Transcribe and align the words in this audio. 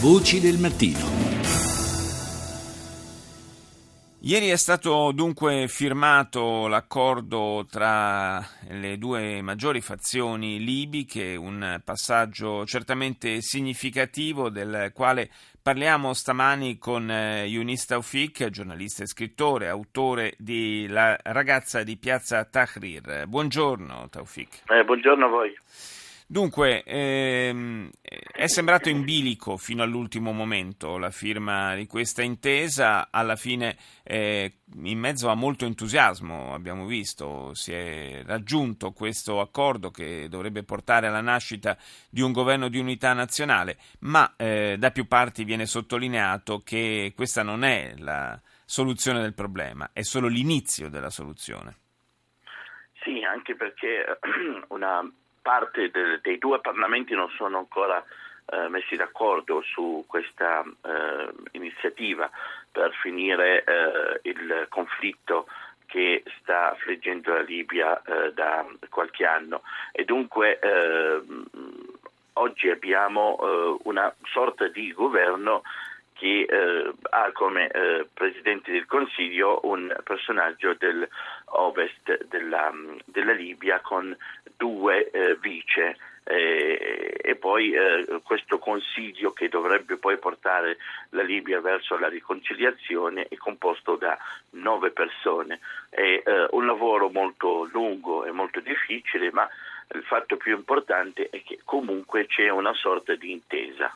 Voci 0.00 0.40
del 0.40 0.56
mattino. 0.56 1.04
Ieri 4.20 4.48
è 4.48 4.56
stato 4.56 5.12
dunque 5.12 5.68
firmato 5.68 6.68
l'accordo 6.68 7.66
tra 7.70 8.42
le 8.70 8.96
due 8.96 9.42
maggiori 9.42 9.82
fazioni 9.82 10.64
libiche, 10.64 11.36
un 11.36 11.82
passaggio 11.84 12.64
certamente 12.64 13.42
significativo 13.42 14.48
del 14.48 14.90
quale 14.94 15.28
parliamo 15.60 16.14
stamani 16.14 16.78
con 16.78 17.10
eh, 17.10 17.44
Yunis 17.44 17.84
Taufik, 17.84 18.48
giornalista 18.48 19.02
e 19.02 19.06
scrittore, 19.06 19.68
autore 19.68 20.32
di 20.38 20.86
La 20.88 21.14
ragazza 21.24 21.82
di 21.82 21.98
piazza 21.98 22.42
Tahrir. 22.46 23.26
Buongiorno 23.26 24.08
Taufik. 24.08 24.62
Eh, 24.66 24.82
buongiorno 24.82 25.26
a 25.26 25.28
voi. 25.28 25.54
Dunque, 26.30 26.84
ehm, 26.84 27.90
è 28.00 28.46
sembrato 28.46 28.88
in 28.88 29.02
bilico 29.02 29.56
fino 29.56 29.82
all'ultimo 29.82 30.30
momento 30.30 30.96
la 30.96 31.10
firma 31.10 31.74
di 31.74 31.88
questa 31.88 32.22
intesa, 32.22 33.08
alla 33.10 33.34
fine 33.34 33.76
eh, 34.04 34.58
in 34.84 35.00
mezzo 35.00 35.28
a 35.28 35.34
molto 35.34 35.64
entusiasmo 35.64 36.54
abbiamo 36.54 36.86
visto, 36.86 37.52
si 37.54 37.72
è 37.72 38.22
raggiunto 38.24 38.92
questo 38.92 39.40
accordo 39.40 39.90
che 39.90 40.28
dovrebbe 40.28 40.62
portare 40.62 41.08
alla 41.08 41.20
nascita 41.20 41.76
di 42.08 42.20
un 42.20 42.30
governo 42.30 42.68
di 42.68 42.78
unità 42.78 43.12
nazionale, 43.12 43.76
ma 44.02 44.34
eh, 44.36 44.76
da 44.78 44.92
più 44.92 45.08
parti 45.08 45.42
viene 45.42 45.66
sottolineato 45.66 46.60
che 46.60 47.12
questa 47.16 47.42
non 47.42 47.64
è 47.64 47.94
la 47.98 48.40
soluzione 48.64 49.20
del 49.20 49.34
problema, 49.34 49.90
è 49.92 50.02
solo 50.02 50.28
l'inizio 50.28 50.90
della 50.90 51.10
soluzione. 51.10 51.76
Sì, 53.02 53.20
anche 53.24 53.56
perché 53.56 54.04
una 54.68 55.02
parte 55.42 55.90
de, 55.90 56.20
dei 56.22 56.38
due 56.38 56.60
parlamenti 56.60 57.14
non 57.14 57.28
sono 57.30 57.58
ancora 57.58 58.02
eh, 58.52 58.68
messi 58.68 58.96
d'accordo 58.96 59.62
su 59.62 60.04
questa 60.06 60.62
eh, 60.62 61.30
iniziativa 61.52 62.30
per 62.70 62.92
finire 62.94 63.64
eh, 63.64 64.20
il 64.22 64.66
conflitto 64.68 65.46
che 65.86 66.22
sta 66.40 66.70
affliggendo 66.70 67.32
la 67.32 67.42
Libia 67.42 68.00
eh, 68.02 68.32
da 68.32 68.64
qualche 68.88 69.24
anno. 69.24 69.62
E 69.92 70.04
dunque 70.04 70.58
eh, 70.60 71.20
oggi 72.34 72.70
abbiamo 72.70 73.38
eh, 73.40 73.76
una 73.84 74.12
sorta 74.24 74.68
di 74.68 74.92
governo 74.92 75.62
che 76.20 76.46
eh, 76.46 76.92
ha 77.08 77.32
come 77.32 77.68
eh, 77.68 78.06
Presidente 78.12 78.70
del 78.70 78.84
Consiglio 78.84 79.60
un 79.62 79.90
personaggio 80.04 80.74
dell'ovest 80.74 82.26
della, 82.26 82.70
della 83.06 83.32
Libia 83.32 83.80
con 83.80 84.14
due 84.54 85.10
eh, 85.10 85.36
vice 85.40 85.96
eh, 86.24 87.16
e 87.22 87.36
poi 87.36 87.72
eh, 87.72 88.20
questo 88.22 88.58
Consiglio 88.58 89.32
che 89.32 89.48
dovrebbe 89.48 89.96
poi 89.96 90.18
portare 90.18 90.76
la 91.10 91.22
Libia 91.22 91.62
verso 91.62 91.96
la 91.98 92.08
riconciliazione 92.08 93.26
è 93.26 93.36
composto 93.36 93.96
da 93.96 94.18
nove 94.50 94.90
persone. 94.90 95.58
È 95.88 96.02
eh, 96.02 96.22
un 96.50 96.66
lavoro 96.66 97.08
molto 97.08 97.66
lungo 97.72 98.26
e 98.26 98.30
molto 98.30 98.60
difficile, 98.60 99.30
ma 99.32 99.48
il 99.94 100.02
fatto 100.02 100.36
più 100.36 100.54
importante 100.54 101.30
è 101.30 101.42
che 101.42 101.60
comunque 101.64 102.26
c'è 102.26 102.50
una 102.50 102.74
sorta 102.74 103.14
di 103.14 103.32
intesa. 103.32 103.90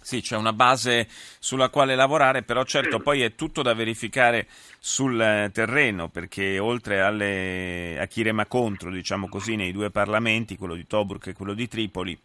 Sì, 0.00 0.22
c'è 0.22 0.36
una 0.36 0.52
base 0.52 1.06
sulla 1.38 1.68
quale 1.68 1.94
lavorare, 1.94 2.42
però 2.42 2.64
certo 2.64 2.98
poi 3.00 3.22
è 3.22 3.34
tutto 3.34 3.62
da 3.62 3.74
verificare 3.74 4.46
sul 4.78 5.20
eh, 5.20 5.50
terreno, 5.52 6.08
perché 6.08 6.58
oltre 6.58 7.02
alle, 7.02 7.98
a 8.00 8.06
chi 8.06 8.22
rema 8.22 8.46
contro, 8.46 8.90
diciamo 8.90 9.28
così, 9.28 9.56
nei 9.56 9.72
due 9.72 9.90
parlamenti, 9.90 10.56
quello 10.56 10.74
di 10.74 10.86
Tobruk 10.86 11.26
e 11.26 11.32
quello 11.34 11.52
di 11.52 11.68
Tripoli, 11.68 12.18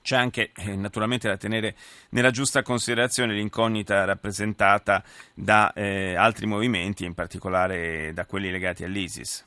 c'è 0.00 0.16
anche 0.16 0.50
eh, 0.56 0.74
naturalmente 0.74 1.28
da 1.28 1.36
tenere 1.36 1.74
nella 2.10 2.30
giusta 2.30 2.62
considerazione 2.62 3.34
l'incognita 3.34 4.04
rappresentata 4.04 5.02
da 5.34 5.72
eh, 5.72 6.14
altri 6.14 6.46
movimenti, 6.46 7.04
in 7.04 7.14
particolare 7.14 8.12
da 8.14 8.24
quelli 8.26 8.50
legati 8.50 8.84
all'ISIS. 8.84 9.44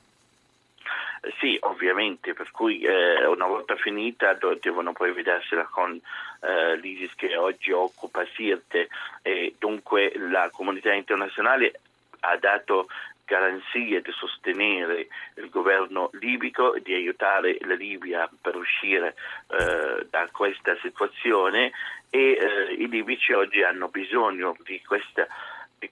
Sì, 1.40 1.58
ovviamente, 1.62 2.34
per 2.34 2.52
cui 2.52 2.82
eh, 2.82 3.26
una 3.26 3.48
volta 3.48 3.76
finita 3.76 4.38
devono 4.60 4.94
poi 4.94 5.12
vedersela 5.12 5.64
con 5.66 6.00
eh, 6.42 6.78
l'ISIS 6.78 7.16
che 7.16 7.36
oggi 7.36 7.72
occupa 7.72 8.26
Sirte. 8.34 8.90
E 9.22 9.56
dunque 9.58 10.14
la 10.16 10.50
comunità 10.52 10.94
internazionale 10.94 11.80
ha 12.22 12.38
dato 12.38 12.88
garanzie 13.26 14.02
di 14.02 14.12
sostenere 14.12 15.08
il 15.36 15.50
governo 15.50 16.10
libico, 16.14 16.78
di 16.82 16.94
aiutare 16.94 17.58
la 17.62 17.74
Libia 17.74 18.30
per 18.40 18.56
uscire 18.56 19.16
eh, 19.48 20.06
da 20.10 20.30
questa 20.32 20.78
situazione. 20.82 21.72
E 22.10 22.38
eh, 22.40 22.74
i 22.74 22.88
libici 22.88 23.34
oggi 23.34 23.64
hanno 23.64 23.88
bisogno 23.88 24.56
di 24.64 24.80
questa 24.86 25.28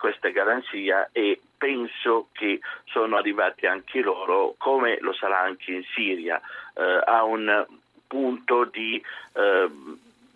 questa 0.03 0.31
garanzia 0.31 1.08
e 1.14 1.40
penso 1.58 2.28
che 2.34 2.59
sono 2.88 3.16
arrivati 3.16 3.68
anche 3.68 4.02
loro, 4.02 4.53
come 4.58 4.97
lo 5.00 5.14
sarà 5.14 5.40
anche 5.40 5.72
in 5.72 5.84
Siria, 5.96 6.41
eh, 6.74 7.02
a 7.06 7.24
un 7.24 7.66
punto 8.06 8.66
di 8.66 9.02
eh, 9.31 9.69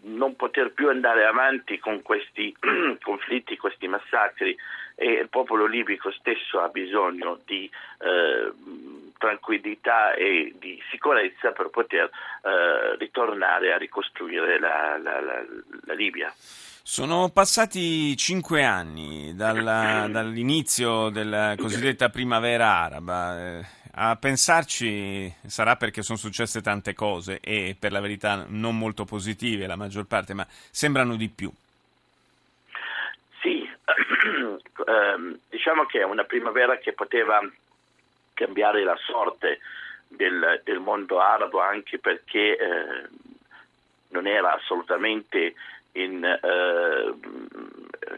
non 0.04 0.36
poter 0.38 0.72
più 0.72 0.88
andare 0.88 1.26
avanti 1.26 1.80
con 1.80 2.02
questi 2.02 2.56
conflitti, 3.04 3.58
questi 3.58 3.90
massacri 3.90 4.56
e 4.96 5.12
il 5.12 5.28
popolo 5.28 5.66
libico 5.66 6.12
stesso 6.12 6.62
ha 6.62 6.70
bisogno 6.70 7.38
di 7.46 7.70
eh, 8.00 8.50
tranquillità 9.18 10.14
e 10.14 10.54
di 10.58 10.82
sicurezza 10.90 11.52
per 11.52 11.70
poter 11.70 12.06
eh, 12.06 12.96
ritornare 12.98 13.74
a 13.74 13.78
ricostruire 13.78 14.60
la, 14.60 14.98
la, 14.98 15.20
la, 15.22 15.44
la 15.86 15.94
Libia. 15.94 16.34
Sono 16.90 17.30
passati 17.34 18.16
cinque 18.16 18.64
anni 18.64 19.36
dalla, 19.36 20.08
dall'inizio 20.10 21.10
della 21.10 21.56
cosiddetta 21.58 22.10
primavera 22.10 22.84
araba. 22.84 23.40
Eh, 23.40 23.66
a 24.00 24.16
pensarci 24.16 25.34
sarà 25.48 25.76
perché 25.76 26.04
sono 26.04 26.18
successe 26.18 26.62
tante 26.62 26.94
cose 26.94 27.40
e 27.42 27.76
per 27.78 27.92
la 27.92 28.00
verità 28.00 28.46
non 28.48 28.78
molto 28.78 29.06
positive 29.06 29.68
la 29.68 29.76
maggior 29.76 30.06
parte, 30.06 30.34
ma 30.34 30.46
sembrano 30.48 31.16
di 31.16 31.30
più. 31.30 31.52
Sì, 33.42 33.68
ehm, 34.88 35.40
diciamo 35.50 35.86
che 35.88 36.00
è 36.00 36.04
una 36.04 36.24
primavera 36.26 36.78
che 36.78 36.94
poteva 36.94 37.42
cambiare 38.38 38.84
la 38.84 38.98
sorte 38.98 39.60
del, 40.08 40.62
del 40.64 40.80
mondo 40.80 41.20
arabo 41.20 41.60
anche 41.60 41.98
perché 41.98 42.58
eh, 42.58 43.08
non 44.10 44.28
era 44.28 44.54
assolutamente 44.54 45.56
in, 45.94 46.24
eh, 46.24 47.14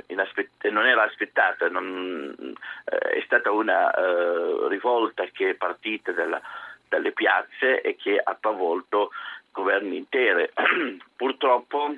in 0.07 0.19
aspett- 0.19 0.67
non 0.67 0.85
era 0.85 1.03
aspettata, 1.03 1.69
non, 1.69 2.53
eh, 2.85 2.97
è 2.97 3.21
stata 3.25 3.51
una 3.51 3.91
eh, 3.91 4.67
rivolta 4.67 5.23
che 5.31 5.51
è 5.51 5.53
partita 5.53 6.11
dalla, 6.11 6.41
dalle 6.87 7.11
piazze 7.11 7.81
e 7.81 7.95
che 7.95 8.19
ha 8.21 8.37
travolto 8.39 9.11
governi 9.51 9.97
intere. 9.97 10.51
Purtroppo 11.15 11.95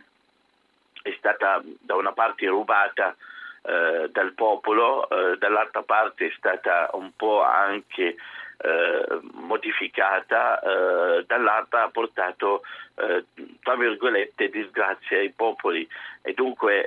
è 1.02 1.14
stata 1.18 1.62
da 1.80 1.96
una 1.96 2.12
parte 2.12 2.46
rubata 2.48 3.16
eh, 3.64 4.10
dal 4.12 4.34
popolo, 4.34 5.08
eh, 5.10 5.38
dall'altra 5.38 5.84
parte 5.84 6.28
è 6.28 6.34
stata 6.36 6.90
un 6.94 7.12
po' 7.16 7.44
anche 7.44 8.16
eh, 8.58 9.20
modificata, 9.34 10.60
eh, 10.60 11.24
dall'altra 11.26 11.84
ha 11.84 11.90
portato 11.90 12.62
eh, 12.96 13.26
tra 13.62 13.76
virgolette 13.76 14.50
disgrazia 14.50 15.18
ai 15.18 15.32
popoli. 15.32 15.88
E 16.24 16.34
dunque 16.34 16.86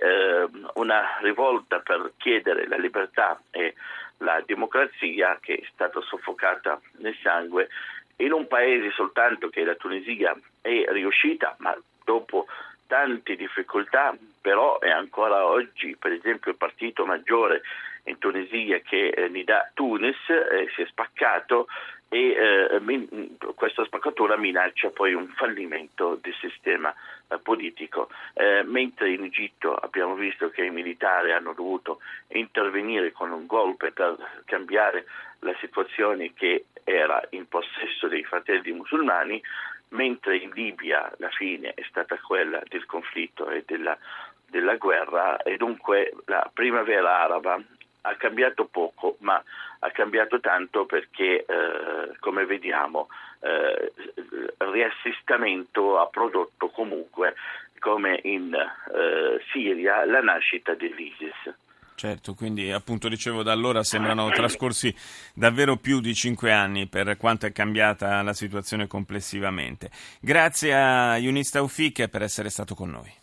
una 0.74 1.18
rivolta 1.20 1.80
per 1.80 2.12
chiedere 2.18 2.68
la 2.68 2.76
libertà 2.76 3.40
e 3.50 3.74
la 4.18 4.40
democrazia 4.46 5.38
che 5.40 5.54
è 5.54 5.68
stata 5.72 6.00
soffocata 6.02 6.80
nel 6.98 7.16
sangue 7.20 7.68
in 8.16 8.32
un 8.32 8.46
paese 8.46 8.90
soltanto 8.92 9.48
che 9.48 9.64
la 9.64 9.74
Tunisia 9.74 10.36
è 10.60 10.84
riuscita, 10.88 11.56
ma 11.58 11.76
dopo 12.04 12.46
tante 12.86 13.34
difficoltà, 13.34 14.14
però 14.44 14.78
è 14.78 14.90
ancora 14.90 15.46
oggi, 15.46 15.96
per 15.96 16.12
esempio, 16.12 16.50
il 16.50 16.58
partito 16.58 17.06
maggiore 17.06 17.62
in 18.02 18.18
Tunisia 18.18 18.78
che 18.80 19.08
eh, 19.08 19.28
Nida 19.30 19.70
Tunis 19.72 20.18
eh, 20.28 20.68
si 20.74 20.82
è 20.82 20.86
spaccato 20.86 21.66
e 22.10 22.36
eh, 22.72 22.80
min- 22.80 23.38
questa 23.54 23.86
spaccatura 23.86 24.36
minaccia 24.36 24.90
poi 24.90 25.14
un 25.14 25.28
fallimento 25.28 26.18
del 26.20 26.34
sistema 26.34 26.94
eh, 27.28 27.38
politico. 27.38 28.10
Eh, 28.34 28.62
mentre 28.64 29.12
in 29.12 29.24
Egitto 29.24 29.74
abbiamo 29.74 30.14
visto 30.14 30.50
che 30.50 30.66
i 30.66 30.70
militari 30.70 31.32
hanno 31.32 31.54
dovuto 31.54 32.00
intervenire 32.28 33.12
con 33.12 33.30
un 33.30 33.46
golpe 33.46 33.92
per 33.92 34.14
cambiare 34.44 35.06
la 35.38 35.56
situazione 35.58 36.34
che 36.34 36.66
era 36.84 37.18
in 37.30 37.48
possesso 37.48 38.08
dei 38.08 38.24
fratelli 38.24 38.72
musulmani, 38.72 39.42
mentre 39.94 40.36
in 40.36 40.50
Libia 40.52 41.10
la 41.16 41.30
fine 41.30 41.72
è 41.72 41.82
stata 41.88 42.18
quella 42.18 42.62
del 42.68 42.84
conflitto 42.84 43.48
e 43.48 43.64
della, 43.66 43.96
della 44.54 44.76
guerra 44.76 45.38
e 45.38 45.56
dunque 45.56 46.14
la 46.26 46.48
primavera 46.54 47.22
araba 47.22 47.60
ha 48.02 48.14
cambiato 48.14 48.66
poco, 48.66 49.16
ma 49.20 49.42
ha 49.80 49.90
cambiato 49.90 50.38
tanto 50.38 50.84
perché, 50.84 51.44
eh, 51.44 52.16
come 52.20 52.46
vediamo, 52.46 53.08
eh, 53.40 53.92
il 54.14 54.54
riassestamento 54.58 55.98
ha 55.98 56.06
prodotto 56.06 56.68
comunque 56.68 57.34
come 57.80 58.20
in 58.22 58.54
eh, 58.54 59.42
Siria 59.50 60.04
la 60.04 60.20
nascita 60.20 60.74
dell'ISIS. 60.74 61.52
Certo, 61.96 62.34
quindi 62.34 62.70
appunto 62.70 63.08
dicevo 63.08 63.42
da 63.42 63.52
allora 63.52 63.82
sembrano 63.82 64.28
trascorsi 64.30 64.94
davvero 65.32 65.76
più 65.76 66.00
di 66.00 66.14
cinque 66.14 66.52
anni 66.52 66.86
per 66.86 67.16
quanto 67.16 67.46
è 67.46 67.52
cambiata 67.52 68.22
la 68.22 68.32
situazione 68.32 68.86
complessivamente. 68.86 69.90
Grazie 70.20 70.74
a 70.74 71.16
Yunis 71.16 71.50
Taufik 71.50 72.08
per 72.08 72.22
essere 72.22 72.50
stato 72.50 72.74
con 72.74 72.90
noi. 72.90 73.22